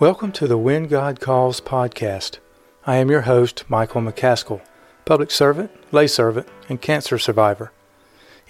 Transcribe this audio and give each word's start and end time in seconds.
Welcome 0.00 0.32
to 0.32 0.48
the 0.48 0.58
When 0.58 0.88
God 0.88 1.20
Calls 1.20 1.60
podcast. 1.60 2.38
I 2.84 2.96
am 2.96 3.12
your 3.12 3.20
host, 3.20 3.62
Michael 3.68 4.02
McCaskill, 4.02 4.60
public 5.04 5.30
servant, 5.30 5.70
lay 5.92 6.08
servant, 6.08 6.48
and 6.68 6.82
cancer 6.82 7.16
survivor. 7.16 7.70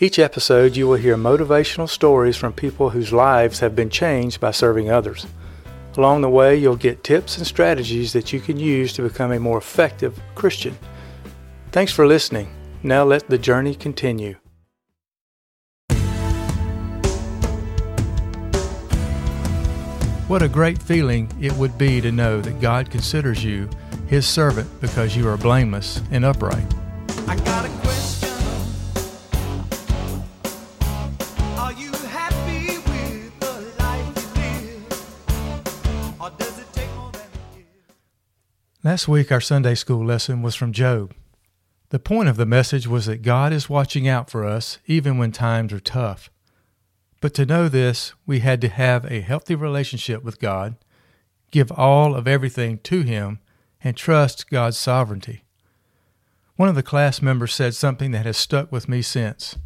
Each 0.00 0.18
episode, 0.18 0.74
you 0.74 0.88
will 0.88 0.96
hear 0.96 1.18
motivational 1.18 1.86
stories 1.86 2.38
from 2.38 2.54
people 2.54 2.88
whose 2.88 3.12
lives 3.12 3.58
have 3.58 3.76
been 3.76 3.90
changed 3.90 4.40
by 4.40 4.52
serving 4.52 4.90
others. 4.90 5.26
Along 5.98 6.22
the 6.22 6.30
way, 6.30 6.56
you'll 6.56 6.76
get 6.76 7.04
tips 7.04 7.36
and 7.36 7.46
strategies 7.46 8.14
that 8.14 8.32
you 8.32 8.40
can 8.40 8.58
use 8.58 8.94
to 8.94 9.02
become 9.02 9.30
a 9.30 9.38
more 9.38 9.58
effective 9.58 10.18
Christian. 10.34 10.78
Thanks 11.72 11.92
for 11.92 12.06
listening. 12.06 12.48
Now 12.82 13.04
let 13.04 13.28
the 13.28 13.36
journey 13.36 13.74
continue. 13.74 14.36
What 20.26 20.40
a 20.40 20.48
great 20.48 20.82
feeling 20.82 21.30
it 21.38 21.52
would 21.52 21.76
be 21.76 22.00
to 22.00 22.10
know 22.10 22.40
that 22.40 22.58
God 22.58 22.90
considers 22.90 23.44
you 23.44 23.68
his 24.06 24.26
servant 24.26 24.70
because 24.80 25.14
you 25.14 25.28
are 25.28 25.36
blameless 25.36 26.00
and 26.10 26.24
upright. 26.24 26.64
I 27.28 27.36
got 27.36 27.66
a 27.66 27.68
question. 27.80 28.30
Are 31.58 31.74
you 31.74 31.92
happy 32.08 32.78
with 32.78 33.38
the 33.38 33.74
life 33.78 34.16
you 34.16 34.86
live? 34.88 36.20
Or 36.20 36.30
does 36.38 36.58
it 36.58 36.72
take 36.72 36.90
more 36.96 37.12
than 37.12 37.28
you 37.54 37.58
give? 37.58 37.94
Last 38.82 39.06
week, 39.06 39.30
our 39.30 39.42
Sunday 39.42 39.74
school 39.74 40.06
lesson 40.06 40.40
was 40.40 40.54
from 40.54 40.72
Job. 40.72 41.12
The 41.90 41.98
point 41.98 42.30
of 42.30 42.38
the 42.38 42.46
message 42.46 42.86
was 42.86 43.04
that 43.04 43.20
God 43.20 43.52
is 43.52 43.68
watching 43.68 44.08
out 44.08 44.30
for 44.30 44.46
us 44.46 44.78
even 44.86 45.18
when 45.18 45.32
times 45.32 45.70
are 45.70 45.80
tough. 45.80 46.30
But 47.24 47.32
to 47.36 47.46
know 47.46 47.70
this, 47.70 48.12
we 48.26 48.40
had 48.40 48.60
to 48.60 48.68
have 48.68 49.06
a 49.06 49.22
healthy 49.22 49.54
relationship 49.54 50.22
with 50.22 50.38
God, 50.38 50.76
give 51.50 51.72
all 51.72 52.14
of 52.14 52.28
everything 52.28 52.80
to 52.80 53.00
Him, 53.00 53.38
and 53.82 53.96
trust 53.96 54.50
God's 54.50 54.76
sovereignty. 54.76 55.42
One 56.56 56.68
of 56.68 56.74
the 56.74 56.82
class 56.82 57.22
members 57.22 57.54
said 57.54 57.74
something 57.74 58.10
that 58.10 58.26
has 58.26 58.36
stuck 58.36 58.70
with 58.70 58.90
me 58.90 59.00
since. 59.00 59.56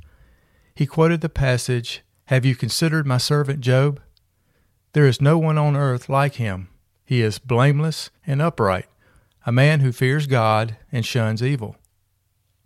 He 0.72 0.86
quoted 0.86 1.20
the 1.20 1.28
passage, 1.28 2.02
Have 2.26 2.44
you 2.44 2.54
considered 2.54 3.08
my 3.08 3.18
servant 3.18 3.60
Job? 3.60 4.00
There 4.92 5.08
is 5.08 5.20
no 5.20 5.36
one 5.36 5.58
on 5.58 5.74
earth 5.74 6.08
like 6.08 6.34
him. 6.34 6.68
He 7.04 7.22
is 7.22 7.40
blameless 7.40 8.10
and 8.24 8.40
upright, 8.40 8.86
a 9.46 9.50
man 9.50 9.80
who 9.80 9.90
fears 9.90 10.28
God 10.28 10.76
and 10.92 11.04
shuns 11.04 11.42
evil. 11.42 11.74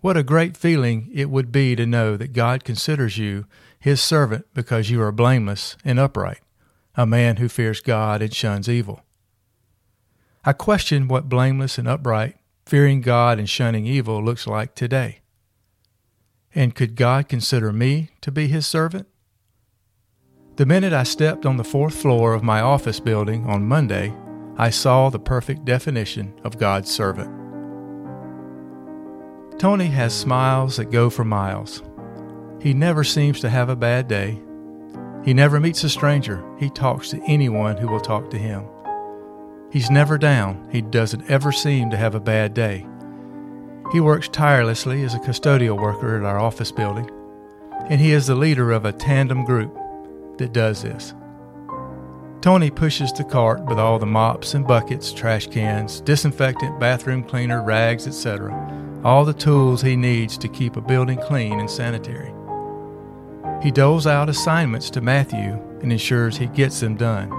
What 0.03 0.17
a 0.17 0.25
great 0.25 0.57
feeling 0.57 1.09
it 1.15 1.31
would 1.31 1.53
be 1.53 1.77
to 1.77 1.87
know 1.87 2.17
that 2.17 2.33
God 2.33 2.65
considers 2.65 3.19
you 3.19 3.47
his 3.79 4.03
servant 4.03 4.47
because 4.53 4.91
you 4.91 5.01
are 5.01 5.13
blameless 5.13 5.77
and 5.85 5.97
upright, 5.97 6.41
a 6.97 7.07
man 7.07 7.37
who 7.37 7.49
fears 7.49 7.81
God 7.81 8.21
and 8.21 8.35
shuns 8.35 8.69
evil. 8.69 9.05
I 10.45 10.55
question 10.55 11.07
what 11.07 11.29
blameless 11.29 11.79
and 11.79 11.87
upright, 11.87 12.35
fearing 12.67 13.01
God 13.01 13.39
and 13.39 13.49
shunning 13.49 13.87
evil 13.87 14.21
looks 14.21 14.49
like 14.49 14.75
today. 14.75 15.21
And 16.53 16.75
could 16.75 16.97
God 16.97 17.29
consider 17.29 17.73
me 17.73 18.11
to 18.23 18.33
be 18.33 18.49
his 18.49 18.67
servant? 18.67 19.07
The 20.57 20.67
minute 20.67 20.93
I 20.93 21.05
stepped 21.05 21.47
on 21.47 21.59
the 21.59 21.65
fourth 21.65 21.95
floor 21.95 22.35
of 22.35 22.43
my 22.43 22.61
office 22.61 22.99
building 22.99 23.47
on 23.47 23.69
Monday, 23.69 24.13
I 24.57 24.71
saw 24.71 25.11
the 25.11 25.21
perfect 25.21 25.65
definition 25.65 26.35
of 26.43 26.59
God's 26.59 26.91
servant. 26.91 27.42
Tony 29.63 29.87
has 29.87 30.13
smiles 30.13 30.77
that 30.77 30.91
go 30.91 31.09
for 31.09 31.25
miles. 31.25 31.85
He 32.61 32.75
never 32.75 33.05
seems 33.05 33.39
to 33.39 33.49
have 33.49 33.69
a 33.69 33.77
bad 33.77 34.09
day. 34.09 34.41
He 35.25 35.33
never 35.33 35.61
meets 35.61 35.85
a 35.85 35.89
stranger. 35.89 36.45
He 36.59 36.69
talks 36.69 37.11
to 37.11 37.23
anyone 37.29 37.77
who 37.77 37.87
will 37.87 38.01
talk 38.01 38.29
to 38.31 38.39
him. 38.39 38.65
He's 39.71 39.89
never 39.89 40.19
down. 40.19 40.69
He 40.73 40.83
doesn't 40.83 41.31
ever 41.31 41.53
seem 41.53 41.91
to 41.91 41.97
have 41.97 42.17
a 42.17 42.21
bad 42.21 42.55
day. 42.55 42.85
He 43.93 44.01
works 44.01 44.29
tirelessly 44.29 45.05
as 45.05 45.15
a 45.15 45.21
custodial 45.21 45.81
worker 45.81 46.19
at 46.19 46.25
our 46.25 46.41
office 46.41 46.73
building, 46.73 47.09
and 47.89 48.01
he 48.01 48.11
is 48.11 48.27
the 48.27 48.35
leader 48.35 48.73
of 48.73 48.85
a 48.85 48.93
tandem 48.93 49.45
group 49.45 49.79
that 50.39 50.53
does 50.53 50.83
this. 50.83 51.15
Tony 52.41 52.73
pushes 52.73 53.13
the 53.13 53.23
cart 53.23 53.65
with 53.67 53.79
all 53.79 54.01
the 54.01 54.07
mops 54.07 54.55
and 54.55 54.67
buckets, 54.67 55.13
trash 55.13 55.47
cans, 55.47 56.01
disinfectant, 56.01 56.81
bathroom 56.81 57.23
cleaner, 57.23 57.63
rags, 57.63 58.09
etc 58.09 58.91
all 59.05 59.25
the 59.25 59.33
tools 59.33 59.83
he 59.83 59.97
needs 59.97 60.39
to 60.39 60.49
keep 60.49 60.77
a 60.77 60.81
building 60.81 61.19
clean 61.19 61.59
and 61.59 61.71
sanitary. 61.71 62.33
He 63.63 63.71
doles 63.71 64.07
out 64.07 64.29
assignments 64.29 64.91
to 64.91 65.01
Matthew 65.01 65.61
and 65.83 65.91
ensures 65.91 66.37
he 66.37 66.47
gets 66.47 66.81
them 66.81 66.97
done. 66.97 67.31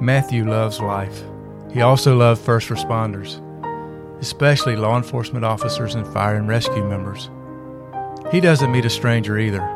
Matthew 0.00 0.48
loves 0.48 0.80
life. 0.80 1.22
He 1.72 1.80
also 1.80 2.16
loves 2.16 2.40
first 2.40 2.68
responders, 2.68 3.40
especially 4.20 4.76
law 4.76 4.96
enforcement 4.96 5.44
officers 5.44 5.94
and 5.94 6.06
fire 6.12 6.36
and 6.36 6.48
rescue 6.48 6.84
members. 6.84 7.30
He 8.32 8.40
doesn't 8.40 8.72
meet 8.72 8.84
a 8.84 8.90
stranger 8.90 9.38
either. 9.38 9.66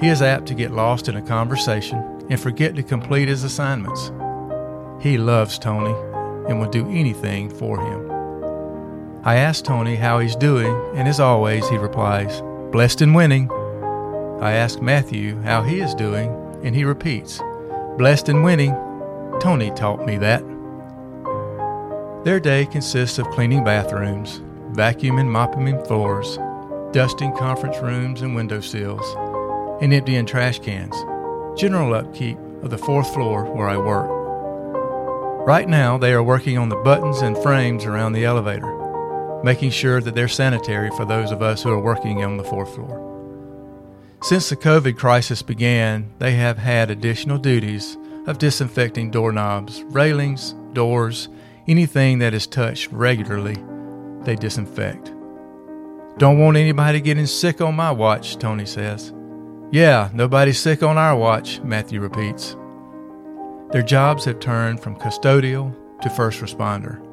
He 0.00 0.08
is 0.08 0.22
apt 0.22 0.46
to 0.46 0.54
get 0.54 0.72
lost 0.72 1.08
in 1.08 1.16
a 1.16 1.22
conversation 1.22 1.98
and 2.28 2.40
forget 2.40 2.76
to 2.76 2.82
complete 2.82 3.28
his 3.28 3.44
assignments. 3.44 4.12
He 5.00 5.18
loves 5.18 5.58
Tony 5.58 5.94
and 6.48 6.60
will 6.60 6.70
do 6.70 6.88
anything 6.90 7.50
for 7.50 7.80
him. 7.80 8.05
I 9.26 9.38
ask 9.38 9.64
Tony 9.64 9.96
how 9.96 10.20
he's 10.20 10.36
doing, 10.36 10.72
and 10.94 11.08
as 11.08 11.18
always, 11.18 11.68
he 11.68 11.78
replies, 11.78 12.42
Blessed 12.70 13.00
and 13.00 13.12
winning. 13.12 13.50
I 14.40 14.52
ask 14.52 14.80
Matthew 14.80 15.40
how 15.40 15.62
he 15.62 15.80
is 15.80 15.96
doing, 15.96 16.30
and 16.62 16.76
he 16.76 16.84
repeats, 16.84 17.40
Blessed 17.98 18.28
and 18.28 18.44
winning. 18.44 18.70
Tony 19.40 19.72
taught 19.72 20.06
me 20.06 20.16
that. 20.18 20.44
Their 22.24 22.38
day 22.38 22.66
consists 22.66 23.18
of 23.18 23.28
cleaning 23.30 23.64
bathrooms, 23.64 24.42
vacuuming, 24.70 25.22
and 25.22 25.32
mopping 25.32 25.84
floors, 25.86 26.38
dusting 26.92 27.36
conference 27.36 27.78
rooms 27.78 28.22
and 28.22 28.36
window 28.36 28.60
sills, 28.60 29.04
and 29.82 29.92
emptying 29.92 30.26
trash 30.26 30.60
cans. 30.60 30.94
General 31.58 31.94
upkeep 31.94 32.38
of 32.62 32.70
the 32.70 32.78
fourth 32.78 33.12
floor 33.12 33.44
where 33.46 33.68
I 33.68 33.76
work. 33.76 34.08
Right 35.44 35.68
now, 35.68 35.98
they 35.98 36.12
are 36.12 36.22
working 36.22 36.58
on 36.58 36.68
the 36.68 36.76
buttons 36.76 37.22
and 37.22 37.36
frames 37.38 37.84
around 37.84 38.12
the 38.12 38.24
elevator 38.24 38.85
making 39.42 39.70
sure 39.70 40.00
that 40.00 40.14
they're 40.14 40.28
sanitary 40.28 40.90
for 40.90 41.04
those 41.04 41.30
of 41.30 41.42
us 41.42 41.62
who 41.62 41.70
are 41.70 41.80
working 41.80 42.24
on 42.24 42.36
the 42.36 42.44
fourth 42.44 42.74
floor. 42.74 43.02
Since 44.22 44.48
the 44.48 44.56
COVID 44.56 44.96
crisis 44.96 45.42
began, 45.42 46.10
they 46.18 46.32
have 46.32 46.58
had 46.58 46.90
additional 46.90 47.38
duties 47.38 47.96
of 48.26 48.38
disinfecting 48.38 49.10
doorknobs, 49.10 49.82
railings, 49.84 50.54
doors, 50.72 51.28
anything 51.68 52.18
that 52.18 52.34
is 52.34 52.46
touched 52.46 52.90
regularly, 52.90 53.56
they 54.22 54.34
disinfect. 54.34 55.12
Don't 56.18 56.38
want 56.38 56.56
anybody 56.56 57.00
getting 57.00 57.26
sick 57.26 57.60
on 57.60 57.76
my 57.76 57.92
watch, 57.92 58.38
Tony 58.38 58.66
says. 58.66 59.12
Yeah, 59.70 60.10
nobody's 60.12 60.58
sick 60.58 60.82
on 60.82 60.96
our 60.96 61.16
watch, 61.16 61.60
Matthew 61.60 62.00
repeats. 62.00 62.56
Their 63.70 63.82
jobs 63.82 64.24
have 64.24 64.40
turned 64.40 64.80
from 64.80 64.96
custodial 64.96 65.74
to 66.00 66.10
first 66.10 66.40
responder 66.40 67.05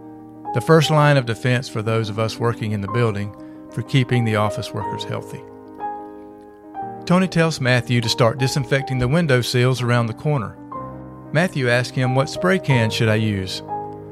the 0.54 0.62
first 0.62 0.92
line 0.92 1.18
of 1.18 1.26
defense 1.26 1.68
for 1.68 1.82
those 1.82 2.10
of 2.10 2.20
us 2.20 2.40
working 2.40 2.74
in 2.74 2.82
the 2.82 2.92
building 2.92 3.36
for 3.72 3.82
keeping 3.82 4.24
the 4.24 4.36
office 4.36 4.74
workers 4.74 5.04
healthy. 5.04 5.42
Tony 7.06 7.28
tells 7.28 7.60
Matthew 7.60 8.00
to 8.02 8.08
start 8.08 8.38
disinfecting 8.38 9.00
the 9.00 9.08
window 9.08 9.42
sills 9.42 9.82
around 9.82 10.06
the 10.06 10.14
corner. 10.14 10.58
Matthew 11.34 11.68
asks 11.68 11.98
him 11.98 12.16
what 12.16 12.30
spray 12.30 12.60
can 12.60 12.90
should 12.90 13.10
I 13.10 13.16
use. 13.16 13.62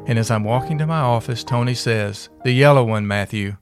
And 0.07 0.18
as 0.18 0.31
I'm 0.31 0.44
walking 0.44 0.79
to 0.79 0.88
my 0.88 1.00
office, 1.00 1.44
Tony 1.44 1.75
says, 1.75 2.29
The 2.44 2.52
yellow 2.52 2.84
one, 2.84 3.08
Matthew. 3.08 3.58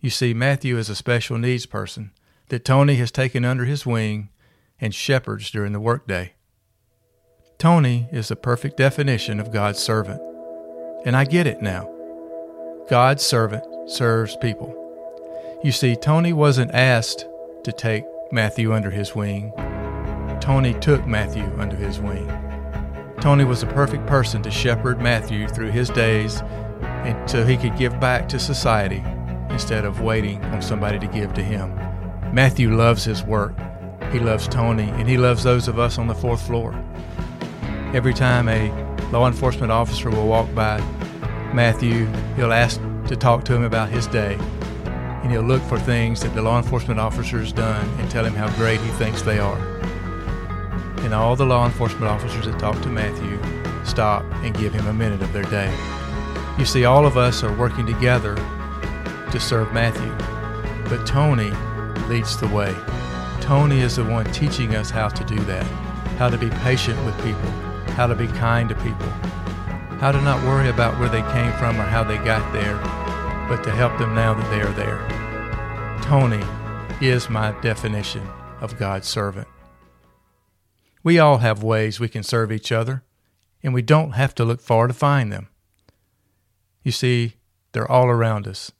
You 0.00 0.10
see, 0.10 0.34
Matthew 0.34 0.76
is 0.78 0.90
a 0.90 0.94
special 0.94 1.38
needs 1.38 1.66
person 1.66 2.12
that 2.50 2.64
Tony 2.64 2.96
has 2.96 3.10
taken 3.10 3.44
under 3.44 3.64
his 3.64 3.86
wing 3.86 4.28
and 4.80 4.94
shepherds 4.94 5.50
during 5.50 5.72
the 5.72 5.80
workday. 5.80 6.34
Tony 7.58 8.08
is 8.12 8.28
the 8.28 8.36
perfect 8.36 8.76
definition 8.76 9.40
of 9.40 9.52
God's 9.52 9.78
servant. 9.78 10.20
And 11.04 11.16
I 11.16 11.24
get 11.24 11.46
it 11.46 11.62
now. 11.62 11.88
God's 12.88 13.24
servant 13.24 13.64
serves 13.90 14.36
people. 14.36 14.76
You 15.62 15.72
see, 15.72 15.96
Tony 15.96 16.32
wasn't 16.32 16.74
asked 16.74 17.26
to 17.64 17.72
take 17.72 18.04
Matthew 18.32 18.74
under 18.74 18.90
his 18.90 19.14
wing. 19.14 19.52
Tony 20.40 20.74
took 20.74 21.06
Matthew 21.06 21.44
under 21.58 21.76
his 21.76 22.00
wing. 22.00 22.28
Tony 23.20 23.44
was 23.44 23.60
the 23.60 23.66
perfect 23.66 24.06
person 24.06 24.42
to 24.42 24.50
shepherd 24.50 25.00
Matthew 25.00 25.48
through 25.48 25.70
his 25.70 25.90
days 25.90 26.42
until 27.04 27.46
he 27.46 27.56
could 27.56 27.76
give 27.76 28.00
back 28.00 28.28
to 28.28 28.38
society 28.38 29.02
instead 29.50 29.84
of 29.84 30.00
waiting 30.00 30.42
on 30.46 30.62
somebody 30.62 30.98
to 30.98 31.06
give 31.06 31.32
to 31.34 31.42
him. 31.42 31.74
Matthew 32.32 32.74
loves 32.74 33.04
his 33.04 33.22
work. 33.22 33.54
He 34.12 34.18
loves 34.18 34.48
Tony, 34.48 34.88
and 34.88 35.08
he 35.08 35.16
loves 35.18 35.42
those 35.42 35.68
of 35.68 35.78
us 35.78 35.98
on 35.98 36.06
the 36.06 36.14
fourth 36.14 36.42
floor. 36.42 36.74
Every 37.92 38.14
time 38.14 38.48
a 38.48 38.89
law 39.12 39.26
enforcement 39.26 39.72
officer 39.72 40.10
will 40.10 40.26
walk 40.26 40.52
by 40.54 40.78
Matthew. 41.52 42.06
He'll 42.36 42.52
ask 42.52 42.80
to 43.08 43.16
talk 43.16 43.44
to 43.44 43.54
him 43.54 43.64
about 43.64 43.88
his 43.88 44.06
day, 44.06 44.34
and 45.22 45.30
he'll 45.32 45.42
look 45.42 45.62
for 45.62 45.78
things 45.78 46.20
that 46.22 46.34
the 46.34 46.42
law 46.42 46.58
enforcement 46.58 47.00
officer 47.00 47.38
has 47.38 47.52
done 47.52 47.88
and 47.98 48.10
tell 48.10 48.24
him 48.24 48.34
how 48.34 48.48
great 48.56 48.80
he 48.80 48.90
thinks 48.92 49.22
they 49.22 49.38
are. 49.38 49.58
And 51.00 51.12
all 51.12 51.34
the 51.34 51.46
law 51.46 51.66
enforcement 51.66 52.04
officers 52.04 52.46
that 52.46 52.58
talk 52.58 52.80
to 52.82 52.88
Matthew 52.88 53.40
stop 53.84 54.22
and 54.44 54.56
give 54.56 54.72
him 54.72 54.86
a 54.86 54.92
minute 54.92 55.22
of 55.22 55.32
their 55.32 55.42
day. 55.44 55.74
You 56.58 56.64
see, 56.64 56.84
all 56.84 57.06
of 57.06 57.16
us 57.16 57.42
are 57.42 57.56
working 57.56 57.86
together 57.86 58.36
to 58.36 59.40
serve 59.40 59.72
Matthew, 59.72 60.12
but 60.88 61.06
Tony 61.06 61.50
leads 62.08 62.38
the 62.38 62.48
way. 62.48 62.74
Tony 63.40 63.80
is 63.80 63.96
the 63.96 64.04
one 64.04 64.26
teaching 64.26 64.76
us 64.76 64.90
how 64.90 65.08
to 65.08 65.24
do 65.24 65.38
that, 65.44 65.64
how 66.18 66.28
to 66.28 66.38
be 66.38 66.50
patient 66.50 67.02
with 67.04 67.16
people, 67.24 67.69
how 67.90 68.06
to 68.06 68.14
be 68.14 68.26
kind 68.26 68.68
to 68.68 68.74
people, 68.76 69.08
how 69.98 70.12
to 70.12 70.20
not 70.22 70.42
worry 70.46 70.68
about 70.68 70.98
where 70.98 71.08
they 71.08 71.22
came 71.32 71.52
from 71.54 71.80
or 71.80 71.84
how 71.84 72.02
they 72.02 72.18
got 72.18 72.52
there, 72.52 72.76
but 73.48 73.62
to 73.64 73.70
help 73.70 73.98
them 73.98 74.14
now 74.14 74.34
that 74.34 74.50
they 74.50 74.60
are 74.60 74.72
there. 74.72 75.06
Tony 76.02 76.44
is 77.00 77.30
my 77.30 77.52
definition 77.60 78.26
of 78.60 78.78
God's 78.78 79.08
servant. 79.08 79.48
We 81.02 81.18
all 81.18 81.38
have 81.38 81.62
ways 81.62 81.98
we 81.98 82.08
can 82.08 82.22
serve 82.22 82.52
each 82.52 82.70
other, 82.70 83.02
and 83.62 83.72
we 83.72 83.82
don't 83.82 84.12
have 84.12 84.34
to 84.36 84.44
look 84.44 84.60
far 84.60 84.86
to 84.86 84.92
find 84.92 85.32
them. 85.32 85.48
You 86.82 86.92
see, 86.92 87.34
they're 87.72 87.90
all 87.90 88.08
around 88.08 88.46
us. 88.46 88.72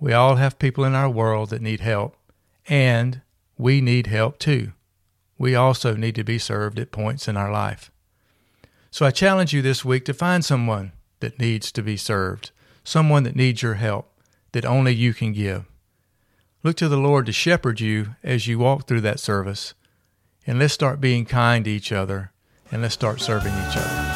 We 0.00 0.12
all 0.12 0.36
have 0.36 0.58
people 0.58 0.84
in 0.84 0.94
our 0.94 1.08
world 1.08 1.50
that 1.50 1.62
need 1.62 1.80
help, 1.80 2.16
and 2.68 3.20
we 3.56 3.80
need 3.80 4.06
help 4.06 4.38
too. 4.38 4.72
We 5.38 5.54
also 5.54 5.96
need 5.96 6.14
to 6.14 6.24
be 6.24 6.38
served 6.38 6.78
at 6.78 6.92
points 6.92 7.28
in 7.28 7.36
our 7.36 7.50
life. 7.50 7.90
So 8.94 9.04
I 9.04 9.10
challenge 9.10 9.52
you 9.52 9.60
this 9.60 9.84
week 9.84 10.04
to 10.04 10.14
find 10.14 10.44
someone 10.44 10.92
that 11.18 11.40
needs 11.40 11.72
to 11.72 11.82
be 11.82 11.96
served, 11.96 12.52
someone 12.84 13.24
that 13.24 13.34
needs 13.34 13.60
your 13.60 13.74
help 13.74 14.08
that 14.52 14.64
only 14.64 14.94
you 14.94 15.12
can 15.12 15.32
give. 15.32 15.64
Look 16.62 16.76
to 16.76 16.88
the 16.88 16.96
Lord 16.96 17.26
to 17.26 17.32
shepherd 17.32 17.80
you 17.80 18.14
as 18.22 18.46
you 18.46 18.60
walk 18.60 18.86
through 18.86 19.00
that 19.00 19.18
service. 19.18 19.74
And 20.46 20.60
let's 20.60 20.74
start 20.74 21.00
being 21.00 21.24
kind 21.24 21.64
to 21.64 21.72
each 21.72 21.90
other 21.90 22.30
and 22.70 22.82
let's 22.82 22.94
start 22.94 23.20
serving 23.20 23.52
each 23.52 23.76
other. 23.76 24.13